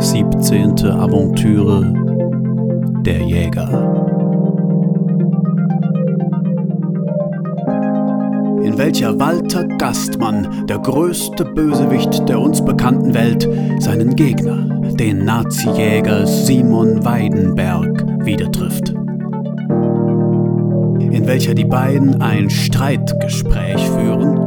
[0.00, 1.92] Siebzehnte Aventüre
[3.04, 4.00] Der Jäger
[8.64, 14.58] in welcher Walter Gastmann, der größte Bösewicht der uns bekannten Welt, seinen Gegner,
[14.94, 18.90] den Nazi-Jäger Simon Weidenberg, wieder trifft.
[21.00, 24.39] In welcher die beiden ein Streitgespräch führen,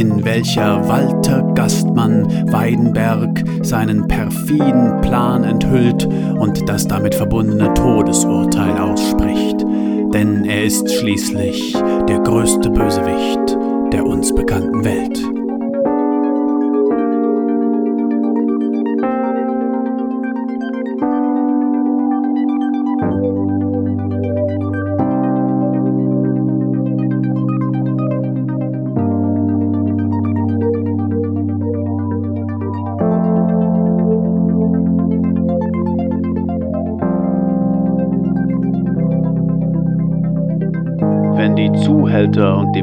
[0.00, 9.60] in welcher Walter Gastmann Weidenberg seinen perfiden Plan enthüllt und das damit verbundene Todesurteil ausspricht
[10.12, 11.74] denn er ist schließlich
[12.08, 13.56] der größte Bösewicht
[13.92, 15.39] der uns bekannten Welt.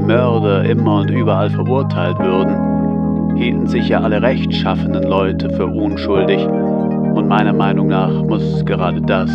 [0.07, 7.27] Mörder immer und überall verurteilt würden, hielten sich ja alle rechtschaffenen Leute für unschuldig und
[7.27, 9.29] meiner Meinung nach muss gerade das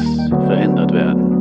[0.46, 1.31] verhindert werden.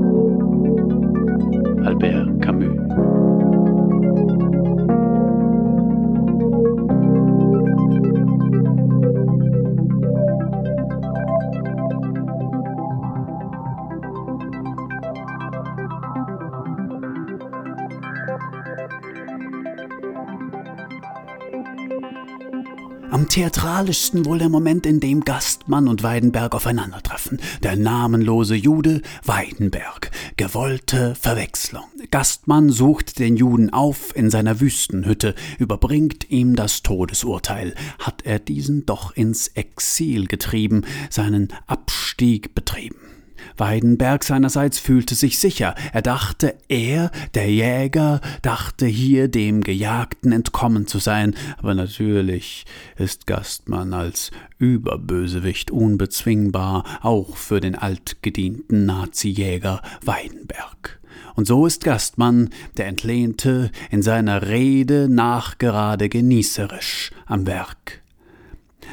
[23.31, 27.39] Theatralischsten wohl der Moment, in dem Gastmann und Weidenberg aufeinandertreffen.
[27.63, 30.11] Der namenlose Jude Weidenberg.
[30.35, 31.85] Gewollte Verwechslung.
[32.09, 37.73] Gastmann sucht den Juden auf in seiner Wüstenhütte, überbringt ihm das Todesurteil.
[37.99, 43.10] Hat er diesen doch ins Exil getrieben, seinen Abstieg betrieben.
[43.57, 45.75] Weidenberg seinerseits fühlte sich sicher.
[45.93, 51.35] Er dachte, er, der Jäger, dachte hier dem Gejagten entkommen zu sein.
[51.57, 52.65] Aber natürlich
[52.97, 60.99] ist Gastmann als Überbösewicht unbezwingbar, auch für den altgedienten Nazi-Jäger Weidenberg.
[61.35, 68.01] Und so ist Gastmann, der Entlehnte, in seiner Rede nachgerade genießerisch am Werk.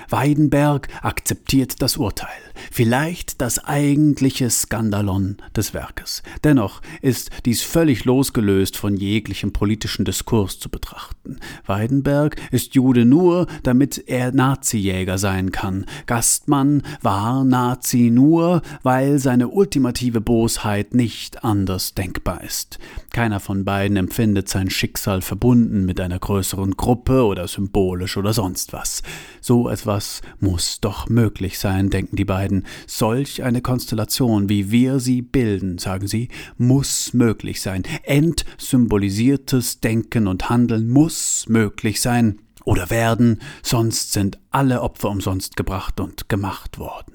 [0.08, 6.22] Weidenberg akzeptiert das Urteil vielleicht das eigentliche Skandalon des Werkes.
[6.44, 11.40] Dennoch ist dies völlig losgelöst von jeglichem politischen Diskurs zu betrachten.
[11.66, 15.84] Weidenberg ist Jude nur, damit er Nazijäger sein kann.
[16.06, 22.78] Gastmann war Nazi nur, weil seine ultimative Bosheit nicht anders denkbar ist.
[23.10, 28.72] Keiner von beiden empfindet sein Schicksal verbunden mit einer größeren Gruppe oder symbolisch oder sonst
[28.72, 29.02] was.
[29.40, 32.66] So etwas muss doch möglich sein, denken die beiden beiden.
[32.86, 37.82] Solch eine Konstellation, wie wir sie bilden, sagen sie, muss möglich sein.
[38.02, 46.00] Entsymbolisiertes Denken und Handeln muss möglich sein oder werden, sonst sind alle Opfer umsonst gebracht
[46.00, 47.14] und gemacht worden.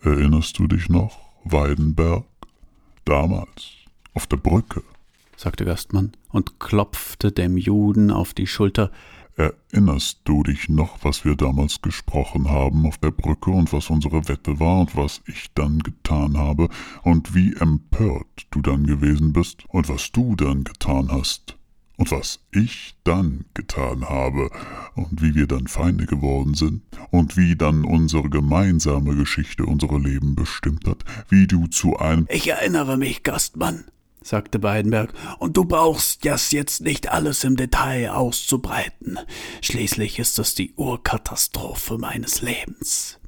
[0.00, 2.24] Erinnerst du dich noch, Weidenberg?
[3.04, 3.72] Damals,
[4.14, 4.82] auf der Brücke,
[5.36, 8.90] sagte Gastmann und klopfte dem Juden auf die Schulter,
[9.36, 14.28] Erinnerst du dich noch, was wir damals gesprochen haben auf der Brücke und was unsere
[14.28, 16.70] Wette war und was ich dann getan habe
[17.02, 21.56] und wie empört du dann gewesen bist und was du dann getan hast
[21.96, 24.50] und was ich dann getan habe
[24.94, 30.34] und wie wir dann Feinde geworden sind und wie dann unsere gemeinsame Geschichte unsere Leben
[30.34, 33.84] bestimmt hat, wie du zu einem Ich erinnere mich, Gastmann,
[34.26, 39.18] sagte Weidenberg, und du brauchst das jetzt nicht alles im Detail auszubreiten.
[39.62, 43.18] Schließlich ist es die Urkatastrophe meines Lebens.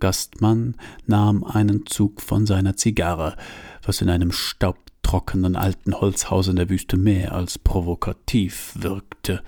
[0.00, 0.74] Gastmann
[1.06, 3.36] nahm einen Zug von seiner Zigarre,
[3.84, 9.42] was in einem staubtrockenen alten Holzhaus in der Wüste mehr als provokativ wirkte.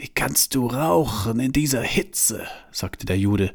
[0.00, 2.46] Wie kannst du rauchen in dieser Hitze?
[2.72, 3.52] sagte der Jude.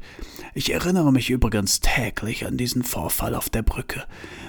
[0.54, 4.04] Ich erinnere mich übrigens täglich an diesen Vorfall auf der Brücke,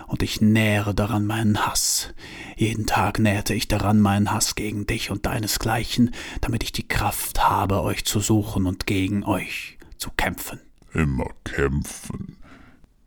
[0.05, 2.13] und ich nähre daran meinen Hass.
[2.55, 7.49] Jeden Tag nährte ich daran meinen Hass gegen dich und deinesgleichen, damit ich die Kraft
[7.49, 10.59] habe, euch zu suchen und gegen euch zu kämpfen.
[10.93, 12.37] Immer kämpfen,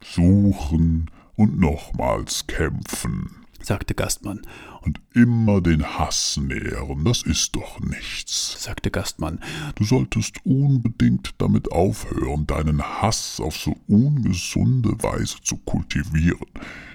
[0.00, 3.39] suchen und nochmals kämpfen
[3.70, 4.43] sagte Gastmann.
[4.82, 9.38] Und immer den Hass nähren, das ist doch nichts, sagte Gastmann.
[9.76, 16.49] Du solltest unbedingt damit aufhören, deinen Hass auf so ungesunde Weise zu kultivieren.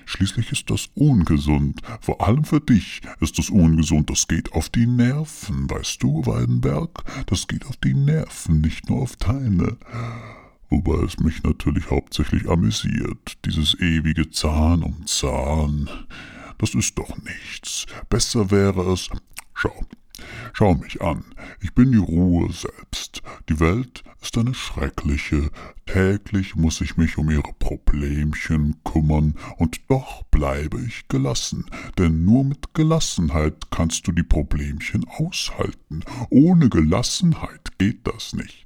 [0.05, 1.79] Schließlich ist das ungesund.
[2.01, 4.09] Vor allem für dich ist es ungesund.
[4.09, 7.05] Das geht auf die Nerven, weißt du, Weidenberg?
[7.27, 9.77] Das geht auf die Nerven, nicht nur auf deine.
[10.69, 15.89] Wobei es mich natürlich hauptsächlich amüsiert, dieses ewige Zahn um Zahn.
[16.57, 17.85] Das ist doch nichts.
[18.09, 19.09] Besser wäre es.
[19.53, 19.85] Schau,
[20.53, 21.25] schau mich an.
[21.61, 23.21] Ich bin die Ruhe selbst.
[23.49, 25.49] Die Welt ist eine schreckliche.
[25.85, 31.65] Täglich muss ich mich um ihre Problemchen kümmern, und doch bleibe ich gelassen,
[31.97, 36.03] denn nur mit Gelassenheit kannst du die Problemchen aushalten.
[36.29, 38.64] Ohne Gelassenheit geht das nicht.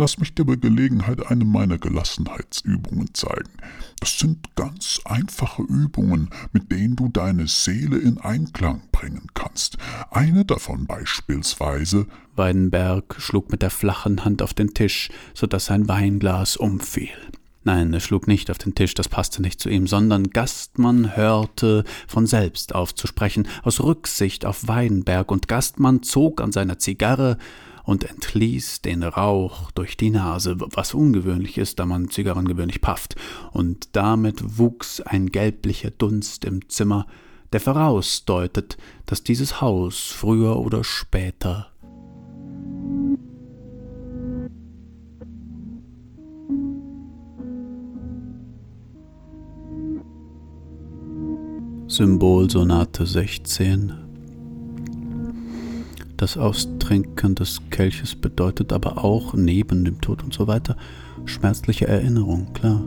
[0.00, 3.50] Lass mich dir bei Gelegenheit eine meiner Gelassenheitsübungen zeigen.
[3.98, 9.76] Das sind ganz einfache Übungen, mit denen du deine Seele in Einklang bringen kannst.
[10.12, 12.06] Eine davon beispielsweise.
[12.36, 17.10] Weidenberg schlug mit der flachen Hand auf den Tisch, so dass sein Weinglas umfiel.
[17.64, 21.82] Nein, er schlug nicht auf den Tisch, das passte nicht zu ihm, sondern Gastmann hörte
[22.06, 27.36] von selbst auf zu sprechen, aus Rücksicht auf Weinberg, und Gastmann zog an seiner Zigarre
[27.88, 33.16] und entließ den Rauch durch die Nase, was ungewöhnlich ist, da man Zigarren gewöhnlich pafft,
[33.50, 37.06] und damit wuchs ein gelblicher Dunst im Zimmer,
[37.50, 38.76] der vorausdeutet,
[39.06, 41.72] dass dieses Haus früher oder später
[51.86, 54.07] Symbolsonate 16
[56.18, 60.76] das Austrinken des Kelches bedeutet aber auch, neben dem Tod und so weiter,
[61.24, 62.82] schmerzliche Erinnerung, klar.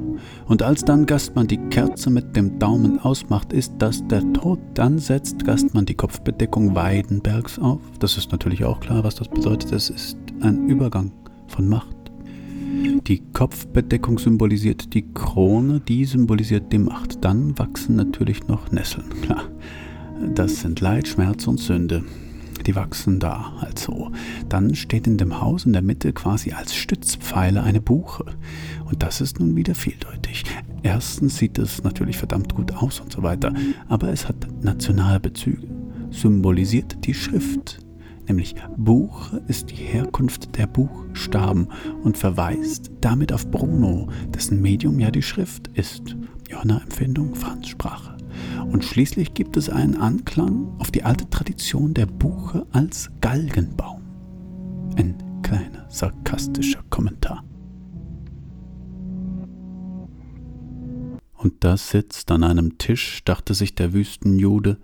[0.47, 4.59] Und als dann Gastmann die Kerze mit dem Daumen ausmacht, ist das der Tod.
[4.73, 7.79] Dann setzt Gastmann die Kopfbedeckung Weidenbergs auf.
[7.99, 9.71] Das ist natürlich auch klar, was das bedeutet.
[9.71, 11.13] Es ist ein Übergang
[11.47, 11.95] von Macht.
[13.07, 17.23] Die Kopfbedeckung symbolisiert die Krone, die symbolisiert die Macht.
[17.23, 19.43] Dann wachsen natürlich noch Nesseln, klar.
[20.35, 22.03] Das sind Leid, Schmerz und Sünde
[22.63, 24.11] die wachsen da also.
[24.49, 28.25] Dann steht in dem Haus in der Mitte quasi als Stützpfeiler eine Buche.
[28.85, 30.43] Und das ist nun wieder vieldeutig.
[30.83, 33.53] Erstens sieht es natürlich verdammt gut aus und so weiter,
[33.87, 35.67] aber es hat Nationalbezüge,
[36.09, 37.79] symbolisiert die Schrift.
[38.27, 41.67] Nämlich Buch ist die Herkunft der Buchstaben
[42.03, 46.15] und verweist damit auf Bruno, dessen Medium ja die Schrift ist.
[46.49, 48.10] Johanna-Empfindung, Franz-Sprache.
[48.65, 54.01] Und schließlich gibt es einen Anklang auf die alte Tradition der Buche als Galgenbaum.
[54.95, 57.43] Ein kleiner sarkastischer Kommentar.
[61.33, 64.77] Und da sitzt an einem Tisch, dachte sich der Wüstenjude,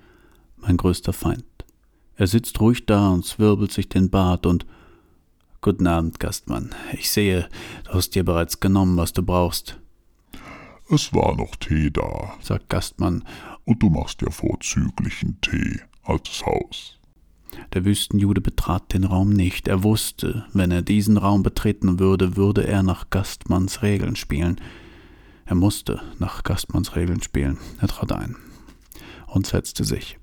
[0.58, 1.46] mein größter Feind.
[2.16, 4.66] Er sitzt ruhig da und zwirbelt sich den Bart und
[5.60, 6.74] Guten Abend, Gastmann.
[6.94, 7.50] Ich sehe,
[7.86, 9.78] du hast dir bereits genommen, was du brauchst.
[10.90, 13.26] Es war noch Tee da, sagt Gastmann,
[13.66, 16.98] und du machst ja vorzüglichen Tee, altes Haus.
[17.74, 19.68] Der Wüstenjude betrat den Raum nicht.
[19.68, 24.62] Er wusste, wenn er diesen Raum betreten würde, würde er nach Gastmanns Regeln spielen.
[25.46, 27.58] Er musste nach Gastmanns Regeln spielen.
[27.82, 28.36] Er trat ein
[29.28, 30.18] und setzte sich.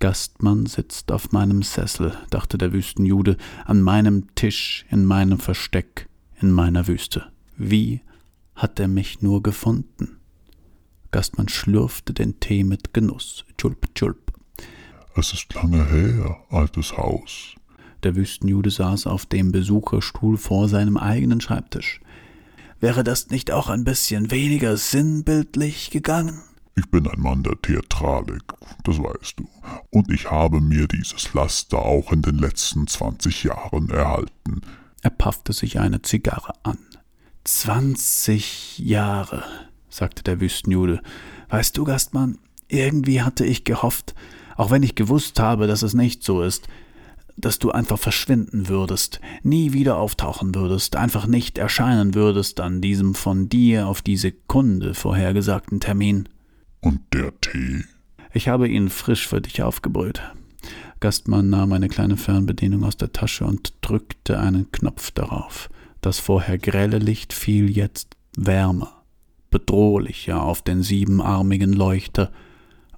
[0.00, 6.08] Gastmann sitzt auf meinem Sessel, dachte der Wüstenjude, an meinem Tisch, in meinem Versteck,
[6.40, 7.26] in meiner Wüste.
[7.56, 8.00] Wie
[8.54, 10.20] hat er mich nur gefunden.
[11.10, 13.44] Gastmann schlürfte den Tee mit Genuss.
[13.56, 14.32] Tschulp, tschulp.
[15.16, 17.54] Es ist lange her, altes Haus.
[18.02, 22.00] Der Wüstenjude saß auf dem Besucherstuhl vor seinem eigenen Schreibtisch.
[22.80, 26.40] Wäre das nicht auch ein bisschen weniger sinnbildlich gegangen?
[26.76, 28.42] Ich bin ein Mann der Theatralik,
[28.82, 29.48] das weißt du.
[29.90, 34.62] Und ich habe mir dieses Laster auch in den letzten zwanzig Jahren erhalten.
[35.00, 36.78] Er paffte sich eine Zigarre an.
[37.44, 39.44] Zwanzig Jahre,
[39.90, 41.02] sagte der Wüstenjude.
[41.50, 44.14] Weißt du, Gastmann, irgendwie hatte ich gehofft,
[44.56, 46.68] auch wenn ich gewusst habe, dass es nicht so ist,
[47.36, 53.14] dass du einfach verschwinden würdest, nie wieder auftauchen würdest, einfach nicht erscheinen würdest an diesem
[53.14, 56.30] von dir auf die Sekunde vorhergesagten Termin.
[56.80, 57.84] Und der Tee?
[58.32, 60.22] Ich habe ihn frisch für dich aufgebrüht.
[61.00, 65.68] Gastmann nahm eine kleine Fernbedienung aus der Tasche und drückte einen Knopf darauf.
[66.04, 69.04] Das vorher grelle Licht fiel jetzt wärmer,
[69.48, 72.30] bedrohlicher auf den siebenarmigen Leuchter,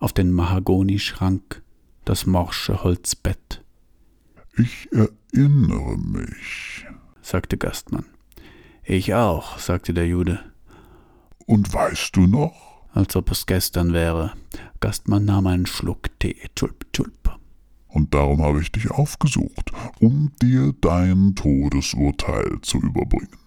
[0.00, 1.62] auf den Mahagonischrank,
[2.04, 3.62] das morsche Holzbett.
[4.56, 6.84] Ich erinnere mich,
[7.22, 8.06] sagte Gastmann.
[8.82, 10.40] Ich auch, sagte der Jude.
[11.46, 12.82] Und weißt du noch?
[12.92, 14.32] als ob es gestern wäre.
[14.80, 16.34] Gastmann nahm einen Schluck Tee.
[16.56, 17.25] Tschulp, tschulp.
[17.96, 23.38] Und darum habe ich dich aufgesucht, um dir dein Todesurteil zu überbringen.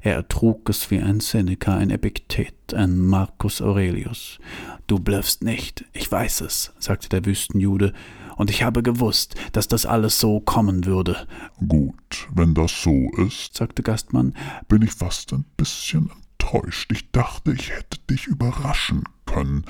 [0.00, 4.38] Er ertrug es wie ein Seneca, ein Epiktet, ein Marcus Aurelius.
[4.86, 7.92] Du blöffst nicht, ich weiß es, sagte der Wüstenjude,
[8.36, 11.26] und ich habe gewusst, dass das alles so kommen würde.
[11.66, 14.36] Gut, wenn das so ist, sagte Gastmann,
[14.68, 16.92] bin ich fast ein bisschen enttäuscht.
[16.92, 19.64] Ich dachte, ich hätte dich überraschen können,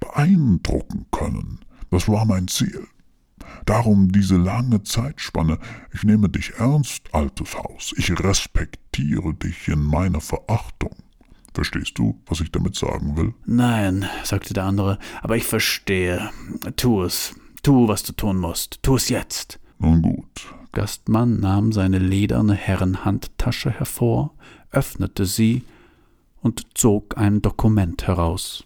[0.00, 1.60] beeindrucken können.
[1.92, 2.88] Das war mein Ziel.
[3.64, 5.58] Darum diese lange Zeitspanne.
[5.92, 7.94] Ich nehme dich ernst, altes Haus.
[7.96, 10.94] Ich respektiere dich in meiner Verachtung.
[11.54, 13.34] Verstehst du, was ich damit sagen will?
[13.46, 16.30] Nein, sagte der andere, aber ich verstehe.
[16.76, 17.34] Tu es.
[17.62, 18.80] Tu, was du tun musst.
[18.82, 19.58] Tu es jetzt.
[19.78, 20.54] Nun gut.
[20.72, 24.34] Gastmann nahm seine lederne Herrenhandtasche hervor,
[24.70, 25.62] öffnete sie
[26.42, 28.64] und zog ein Dokument heraus.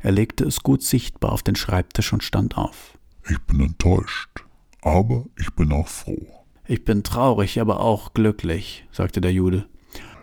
[0.00, 2.95] Er legte es gut sichtbar auf den Schreibtisch und stand auf.
[3.28, 4.44] Ich bin enttäuscht,
[4.82, 6.44] aber ich bin auch froh.
[6.68, 9.66] Ich bin traurig, aber auch glücklich, sagte der Jude.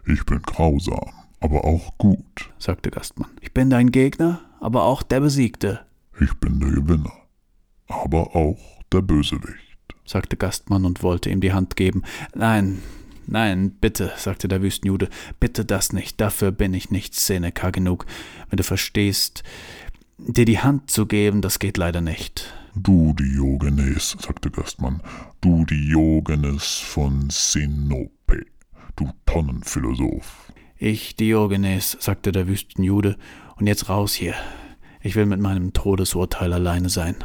[0.05, 3.31] Ich bin grausam, aber auch gut, sagte Gastmann.
[3.41, 5.85] Ich bin dein Gegner, aber auch der Besiegte.
[6.21, 7.13] Ich bin der Gewinner,
[7.87, 8.59] aber auch
[8.91, 12.03] der Bösewicht, sagte Gastmann und wollte ihm die Hand geben.
[12.33, 12.81] Nein,
[13.27, 15.09] nein, bitte, sagte der Wüstenjude,
[15.41, 18.05] bitte das nicht, dafür bin ich nicht Seneca genug.
[18.49, 19.43] Wenn du verstehst,
[20.17, 22.53] dir die Hand zu geben, das geht leider nicht.
[22.75, 24.99] Du Diogenes, sagte Gastmann,
[25.41, 28.47] du Diogenes von Sinope,
[28.95, 30.51] du Tonnenphilosoph.
[30.77, 33.17] Ich Diogenes, sagte der Wüstenjude,
[33.57, 34.33] und jetzt raus hier.
[35.01, 37.15] Ich will mit meinem Todesurteil alleine sein.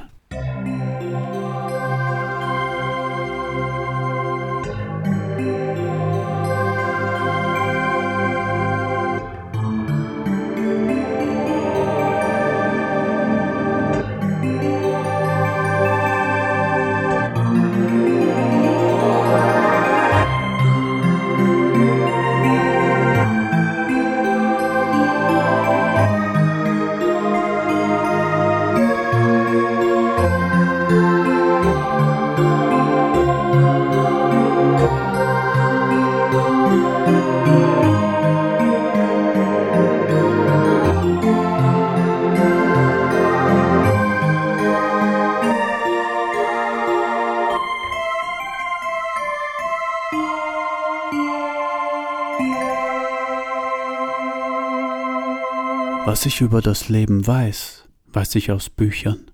[56.18, 59.30] Was ich über das Leben weiß, weiß ich aus Büchern.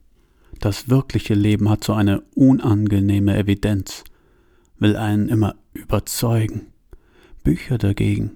[0.61, 4.05] Das wirkliche Leben hat so eine unangenehme Evidenz,
[4.79, 6.75] will einen immer überzeugen.
[7.43, 8.33] Bücher dagegen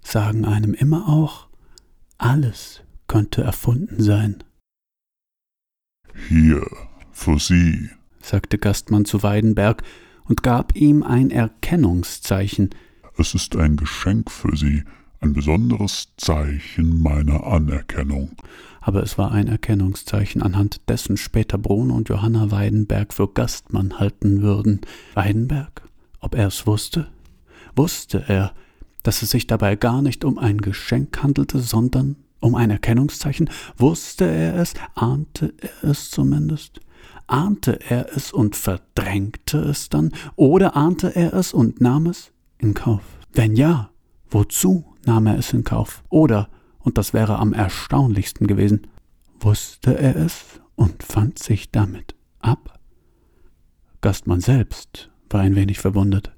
[0.00, 1.48] sagen einem immer auch,
[2.16, 4.42] alles könnte erfunden sein.
[6.30, 6.66] Hier,
[7.12, 7.90] für Sie,
[8.22, 9.82] sagte Gastmann zu Weidenberg
[10.24, 12.70] und gab ihm ein Erkennungszeichen.
[13.18, 14.82] Es ist ein Geschenk für Sie,
[15.26, 18.36] ein besonderes Zeichen meiner Anerkennung.
[18.80, 24.42] Aber es war ein Erkennungszeichen, anhand dessen später Bruno und Johanna Weidenberg für Gastmann halten
[24.42, 24.82] würden.
[25.14, 25.82] Weidenberg?
[26.20, 27.08] Ob er es wusste?
[27.74, 28.52] Wusste er,
[29.02, 33.50] dass es sich dabei gar nicht um ein Geschenk handelte, sondern um ein Erkennungszeichen?
[33.76, 34.74] Wusste er es?
[34.94, 36.80] Ahnte er es zumindest?
[37.26, 40.12] Ahnte er es und verdrängte es dann?
[40.36, 43.02] Oder ahnte er es und nahm es in Kauf?
[43.32, 43.90] Wenn ja,
[44.30, 46.04] wozu nahm er es in Kauf.
[46.08, 46.48] Oder,
[46.78, 48.86] und das wäre am erstaunlichsten gewesen,
[49.40, 52.78] wusste er es und fand sich damit ab?
[54.00, 56.32] Gastmann selbst war ein wenig verwundert.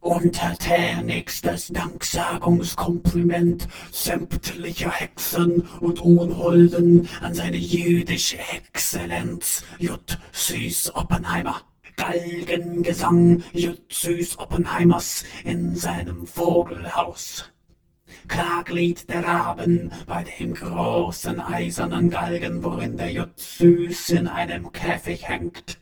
[0.00, 10.00] Untertänigstes Danksagungskompliment sämtlicher Hexen und Unholden an seine jüdische Exzellenz J.
[10.32, 11.60] Süß Oppenheimer.
[11.96, 17.52] Galgengesang Jutzys Oppenheimers in seinem Vogelhaus.
[18.28, 25.78] Klaglied der Raben bei dem großen eisernen Galgen, worin der Jutzys in einem Käfig hängt.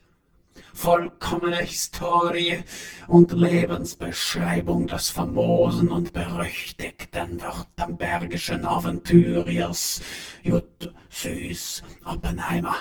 [0.72, 2.62] Vollkommene Historie
[3.06, 10.00] und Lebensbeschreibung des famosen und berüchtigten württembergischen Aventuriers
[10.42, 12.76] Jut Süß Oppenheimer.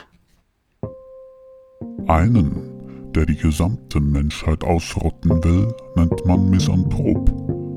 [2.07, 7.29] Einen der die gesamte Menschheit ausrotten will, nennt man Misanthrop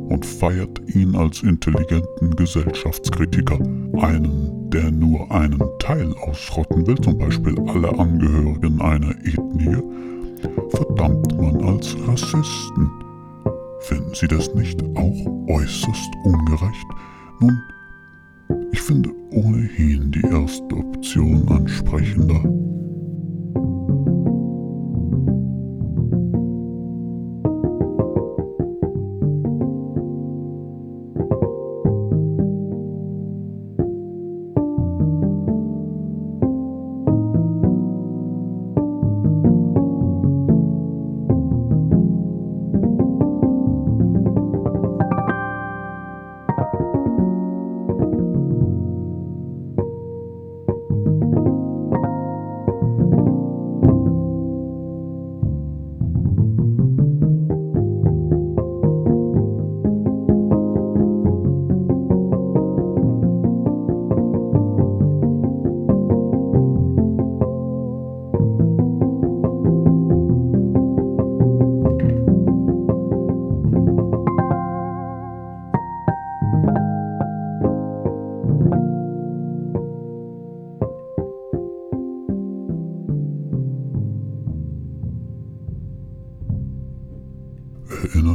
[0.09, 3.59] und feiert ihn als intelligenten Gesellschaftskritiker.
[4.01, 9.77] Einen, der nur einen Teil ausrotten will, zum Beispiel alle Angehörigen einer Ethnie,
[10.71, 12.91] verdammt man als Rassisten.
[13.81, 16.87] Finden Sie das nicht auch äußerst ungerecht?
[17.41, 17.59] Nun,
[18.73, 22.43] Ich finde ohnehin die erste Option ansprechender.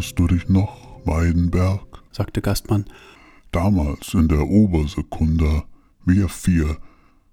[0.07, 2.01] Erinnerst du dich noch, Weidenberg?
[2.13, 2.85] sagte Gastmann.
[3.51, 5.65] Damals in der Obersekunda,
[6.05, 6.77] wir vier,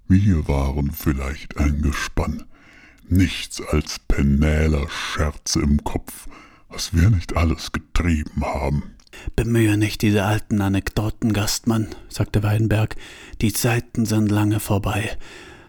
[0.09, 2.43] wir waren vielleicht ein Gespann.
[3.09, 6.26] Nichts als penäler Scherze im Kopf,
[6.69, 8.83] was wir nicht alles getrieben haben.
[9.37, 12.97] Bemühe nicht diese alten Anekdoten, Gastmann, sagte Weidenberg.
[13.40, 15.16] Die Zeiten sind lange vorbei.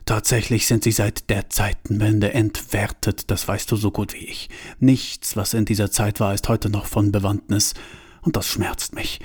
[0.05, 4.49] Tatsächlich sind sie seit der Zeitenwende entwertet, das weißt du so gut wie ich.
[4.79, 7.73] Nichts, was in dieser Zeit war, ist heute noch von Bewandtnis,
[8.21, 9.19] und das schmerzt mich.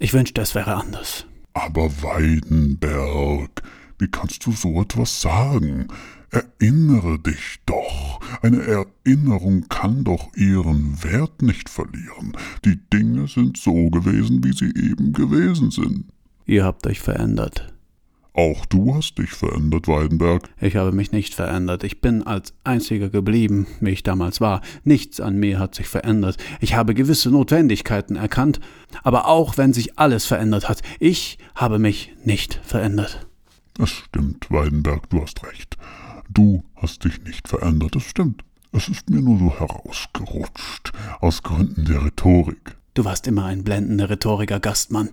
[0.00, 1.26] Ich wünschte, es wäre anders.
[1.52, 3.62] Aber Weidenberg,
[3.98, 5.86] wie kannst du so etwas sagen?
[6.30, 8.20] Erinnere dich doch.
[8.42, 12.36] Eine Erinnerung kann doch ihren Wert nicht verlieren.
[12.64, 16.06] Die Dinge sind so gewesen, wie sie eben gewesen sind.
[16.44, 17.73] Ihr habt euch verändert.
[18.36, 20.50] Auch du hast dich verändert, Weidenberg.
[20.60, 21.84] Ich habe mich nicht verändert.
[21.84, 24.60] Ich bin als einziger geblieben, wie ich damals war.
[24.82, 26.36] Nichts an mir hat sich verändert.
[26.60, 28.58] Ich habe gewisse Notwendigkeiten erkannt,
[29.04, 33.24] aber auch wenn sich alles verändert hat, ich habe mich nicht verändert.
[33.78, 35.76] Es stimmt, Weidenberg, du hast recht.
[36.28, 38.42] Du hast dich nicht verändert, es stimmt.
[38.72, 42.76] Es ist mir nur so herausgerutscht, aus Gründen der Rhetorik.
[42.94, 45.10] Du warst immer ein blendender Rhetoriker, Gastmann.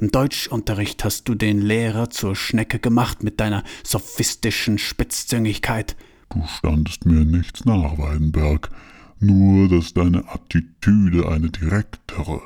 [0.00, 5.94] Im Deutschunterricht hast du den Lehrer zur Schnecke gemacht mit deiner sophistischen Spitzzüngigkeit.
[6.30, 8.70] Du standest mir nichts nach, Weidenberg,
[9.18, 12.40] nur dass deine Attitüde eine direktere,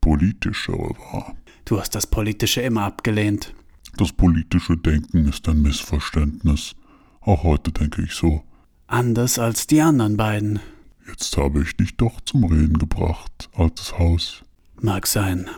[0.00, 1.34] politischere war.
[1.64, 3.54] Du hast das Politische immer abgelehnt.
[3.96, 6.76] Das politische Denken ist ein Missverständnis.
[7.20, 8.44] Auch heute denke ich so.
[8.86, 10.60] Anders als die anderen beiden.
[11.08, 14.44] Jetzt habe ich dich doch zum Reden gebracht, altes Haus.
[14.80, 15.48] Mag sein.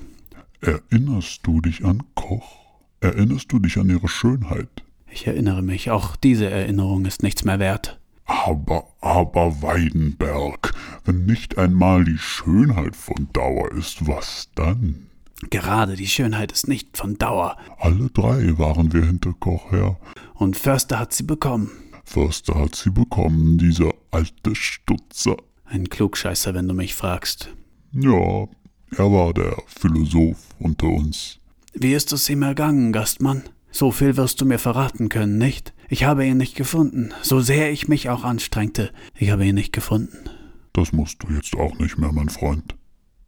[0.66, 2.56] Erinnerst du dich an Koch?
[2.98, 4.82] Erinnerst du dich an ihre Schönheit?
[5.08, 8.00] Ich erinnere mich, auch diese Erinnerung ist nichts mehr wert.
[8.24, 10.74] Aber, aber Weidenberg,
[11.04, 15.06] wenn nicht einmal die Schönheit von Dauer ist, was dann?
[15.50, 17.56] Gerade die Schönheit ist nicht von Dauer.
[17.78, 20.00] Alle drei waren wir hinter Koch her.
[20.34, 21.70] Und Förster hat sie bekommen.
[22.04, 25.36] Förster hat sie bekommen, dieser alte Stutzer.
[25.64, 27.54] Ein Klugscheißer, wenn du mich fragst.
[27.92, 28.48] Ja,
[28.90, 31.38] er war der Philosoph unter uns.
[31.74, 33.42] Wie ist es ihm ergangen, Gastmann?
[33.70, 35.74] So viel wirst du mir verraten können, nicht?
[35.88, 38.90] Ich habe ihn nicht gefunden, so sehr ich mich auch anstrengte.
[39.14, 40.30] Ich habe ihn nicht gefunden.
[40.72, 42.74] Das musst du jetzt auch nicht mehr, mein Freund.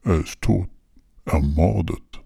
[0.04, 0.68] Er ist tot.
[1.26, 2.20] Ermordet.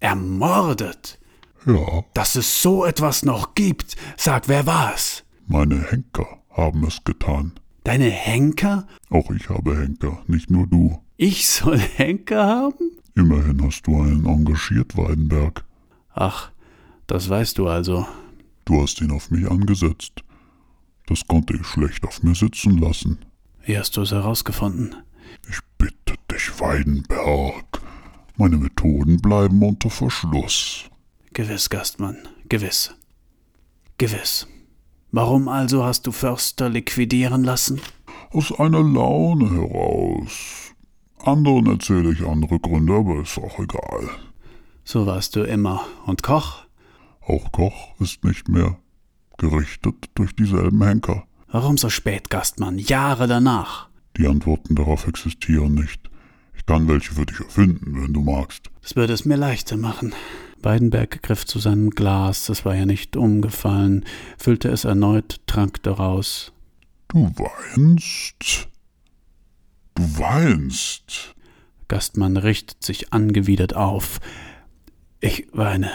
[0.00, 1.18] Ermordet?
[1.66, 3.96] Ja, Dass es so etwas noch gibt.
[4.16, 5.24] Sag, wer war's?
[5.46, 7.52] meine Henker haben es getan.
[7.84, 8.86] Deine Henker?
[9.08, 10.98] Auch ich habe Henker, nicht nur du.
[11.20, 12.92] Ich soll Henker haben?
[13.16, 15.64] Immerhin hast du einen engagiert, Weidenberg.
[16.14, 16.52] Ach,
[17.08, 18.06] das weißt du also.
[18.64, 20.22] Du hast ihn auf mich angesetzt.
[21.06, 23.18] Das konnte ich schlecht auf mir sitzen lassen.
[23.64, 24.94] Wie hast du es herausgefunden?
[25.50, 27.82] Ich bitte dich, Weidenberg.
[28.36, 30.84] Meine Methoden bleiben unter Verschluss.
[31.32, 32.94] Gewiss, Gastmann, gewiss.
[33.96, 34.46] Gewiss.
[35.10, 37.80] Warum also hast du Förster liquidieren lassen?
[38.30, 40.67] Aus einer Laune heraus.
[41.24, 44.08] Anderen erzähle ich andere Gründe, aber ist auch egal.
[44.84, 45.84] So warst du immer.
[46.06, 46.64] Und Koch?
[47.20, 48.78] Auch Koch ist nicht mehr
[49.36, 51.24] gerichtet durch dieselben Henker.
[51.50, 52.78] Warum so spät, Gastmann?
[52.78, 53.88] Jahre danach.
[54.16, 56.10] Die Antworten darauf existieren nicht.
[56.56, 58.70] Ich kann welche für dich erfinden, wenn du magst.
[58.82, 60.14] Das würde es mir leichter machen.
[60.62, 64.04] Weidenberg griff zu seinem Glas, es war ja nicht umgefallen,
[64.38, 66.52] füllte es erneut, trank daraus.
[67.08, 68.68] Du weinst?
[70.18, 71.36] Weinst?
[71.86, 74.18] Gastmann richtet sich angewidert auf.
[75.20, 75.90] Ich weine.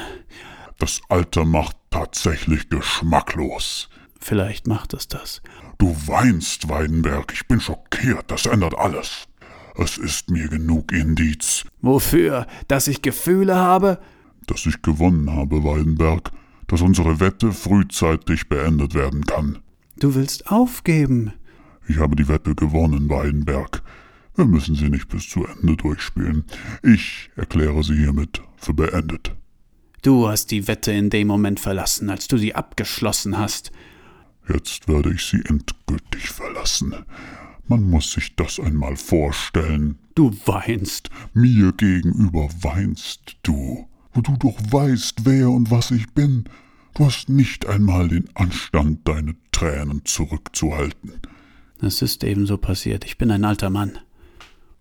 [0.79, 3.89] Das Alter macht tatsächlich geschmacklos.
[4.19, 5.41] Vielleicht macht es das.
[5.77, 7.33] Du weinst, Weidenberg.
[7.33, 8.31] Ich bin schockiert.
[8.31, 9.27] Das ändert alles.
[9.75, 11.65] Es ist mir genug Indiz.
[11.81, 12.47] Wofür?
[12.69, 13.99] Dass ich Gefühle habe?
[14.47, 16.31] Dass ich gewonnen habe, Weidenberg.
[16.67, 19.59] Dass unsere Wette frühzeitig beendet werden kann.
[19.97, 21.33] Du willst aufgeben.
[21.87, 23.83] Ich habe die Wette gewonnen, Weidenberg.
[24.35, 26.45] Wir müssen sie nicht bis zu Ende durchspielen.
[26.81, 29.35] Ich erkläre sie hiermit für beendet.
[30.01, 33.71] Du hast die Wette in dem Moment verlassen, als du sie abgeschlossen hast.
[34.49, 36.93] Jetzt werde ich sie endgültig verlassen.
[37.67, 39.97] Man muss sich das einmal vorstellen.
[40.15, 41.09] Du weinst.
[41.33, 46.45] Mir gegenüber weinst du, wo du doch weißt, wer und was ich bin.
[46.95, 51.13] Du hast nicht einmal den Anstand, deine Tränen zurückzuhalten.
[51.81, 53.05] Es ist ebenso passiert.
[53.05, 53.99] Ich bin ein alter Mann.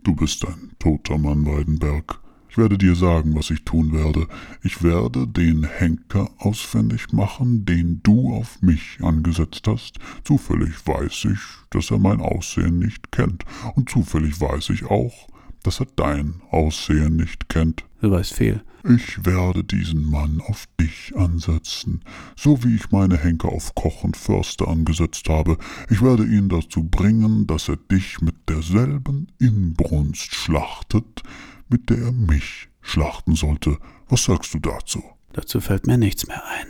[0.04, 2.18] Du bist ein toter Mann, Weidenberg.
[2.50, 4.26] Ich werde dir sagen, was ich tun werde.
[4.64, 10.00] Ich werde den Henker ausfindig machen, den du auf mich angesetzt hast.
[10.24, 13.44] Zufällig weiß ich, dass er mein Aussehen nicht kennt.
[13.76, 15.28] Und zufällig weiß ich auch,
[15.62, 17.84] dass er dein Aussehen nicht kennt.
[18.00, 18.62] Du weißt viel.
[18.84, 22.02] Ich werde diesen Mann auf dich ansetzen,
[22.36, 25.56] so wie ich meine Henker auf Koch und Förster angesetzt habe.
[25.88, 31.22] Ich werde ihn dazu bringen, dass er dich mit derselben Inbrunst schlachtet,
[31.68, 33.78] mit der er mich schlachten sollte.
[34.08, 35.02] Was sagst du dazu?
[35.32, 36.66] Dazu fällt mir nichts mehr ein.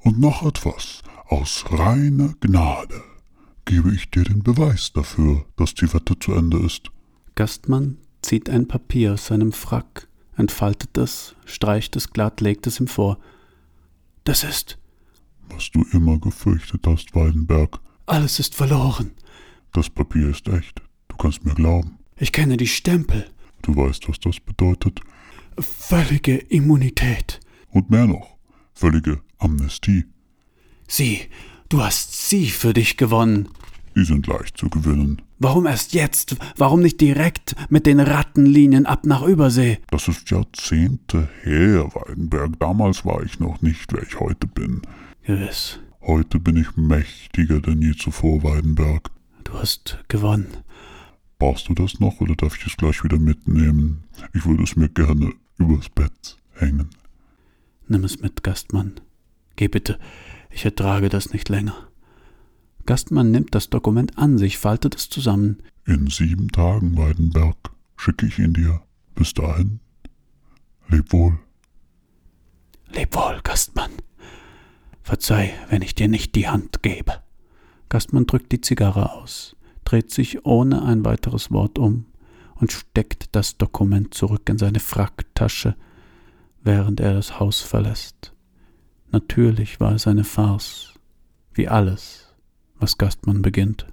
[0.00, 1.02] Und noch etwas.
[1.28, 3.02] Aus reiner Gnade
[3.64, 6.90] gebe ich dir den Beweis dafür, dass die Wette zu Ende ist.
[7.34, 12.88] Gastmann zieht ein Papier aus seinem Frack, entfaltet es, streicht es glatt, legt es ihm
[12.88, 13.18] vor.
[14.24, 14.78] Das ist.
[15.50, 17.80] Was du immer gefürchtet hast, Weidenberg.
[18.06, 19.12] Alles ist verloren.
[19.72, 20.82] Das Papier ist echt.
[21.08, 21.98] Du kannst mir glauben.
[22.16, 23.28] Ich kenne die Stempel.
[23.62, 25.00] Du weißt, was das bedeutet.
[25.58, 27.40] Völlige Immunität.
[27.70, 28.36] Und mehr noch.
[28.74, 30.06] Völlige Amnestie.
[30.88, 31.28] Sie,
[31.68, 33.48] du hast sie für dich gewonnen.
[33.94, 35.22] Die sind leicht zu gewinnen.
[35.38, 36.36] Warum erst jetzt?
[36.56, 39.78] Warum nicht direkt mit den Rattenlinien ab nach Übersee?
[39.90, 42.58] Das ist Jahrzehnte her, Weidenberg.
[42.58, 44.82] Damals war ich noch nicht, wer ich heute bin.
[45.24, 45.80] Gewiss.
[46.00, 49.10] Heute bin ich mächtiger denn je zuvor, Weidenberg.
[49.44, 50.48] Du hast gewonnen.
[51.38, 54.04] Brauchst du das noch oder darf ich es gleich wieder mitnehmen?
[54.32, 56.90] Ich würde es mir gerne übers Bett hängen.
[57.88, 58.94] Nimm es mit, Gastmann.
[59.56, 59.98] Geh bitte,
[60.50, 61.88] ich ertrage das nicht länger.
[62.86, 65.62] Gastmann nimmt das Dokument an sich, faltet es zusammen.
[65.86, 67.56] In sieben Tagen, Weidenberg,
[67.96, 68.82] schicke ich ihn dir.
[69.14, 69.80] Bis dahin,
[70.88, 71.38] leb wohl.
[72.92, 73.90] Leb wohl, Gastmann.
[75.02, 77.22] Verzeih, wenn ich dir nicht die Hand gebe.
[77.88, 82.06] Gastmann drückt die Zigarre aus dreht sich ohne ein weiteres Wort um
[82.54, 85.76] und steckt das Dokument zurück in seine Fracktasche,
[86.62, 88.32] während er das Haus verlässt.
[89.10, 90.94] Natürlich war es eine Farce,
[91.52, 92.21] wie alles,
[92.82, 93.86] was Gastmann beginnt.